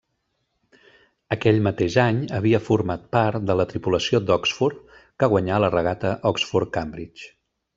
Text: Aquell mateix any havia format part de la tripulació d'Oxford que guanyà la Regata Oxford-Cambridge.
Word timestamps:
Aquell 1.35 1.59
mateix 1.67 1.97
any 2.05 2.21
havia 2.39 2.61
format 2.69 3.03
part 3.17 3.45
de 3.51 3.57
la 3.59 3.67
tripulació 3.75 4.23
d'Oxford 4.31 4.97
que 5.03 5.33
guanyà 5.35 5.61
la 5.65 5.71
Regata 5.77 6.19
Oxford-Cambridge. 6.33 7.31